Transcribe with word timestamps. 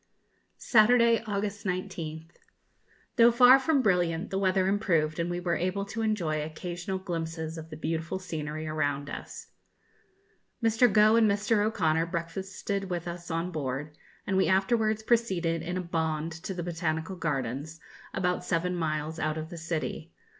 Saturday, 0.57 1.21
August 1.27 1.63
19th. 1.63 2.31
Though 3.17 3.29
far 3.29 3.59
from 3.59 3.83
brilliant, 3.83 4.31
the 4.31 4.39
weather 4.39 4.65
improved, 4.67 5.19
and 5.19 5.29
we 5.29 5.39
were 5.39 5.55
able 5.55 5.85
to 5.85 6.01
enjoy 6.01 6.41
occasional 6.41 6.97
glimpses 6.97 7.55
of 7.55 7.69
the 7.69 7.77
beautiful 7.77 8.17
scenery 8.17 8.65
around 8.67 9.11
us. 9.11 9.51
Mr. 10.63 10.91
Gough 10.91 11.17
and 11.17 11.29
Mr. 11.29 11.63
O'Conor 11.63 12.07
breakfasted 12.07 12.89
with 12.89 13.07
us 13.07 13.29
on 13.29 13.51
board, 13.51 13.95
and 14.25 14.37
we 14.37 14.47
afterwards 14.47 15.03
proceeded 15.03 15.61
in 15.61 15.77
a 15.77 15.81
'bond' 15.81 16.31
to 16.31 16.55
the 16.55 16.63
Botanical 16.63 17.15
Gardens, 17.15 17.79
about 18.11 18.43
seven 18.43 18.75
miles 18.75 19.19
out 19.19 19.37
of 19.37 19.51
the 19.51 19.57
city. 19.59 20.11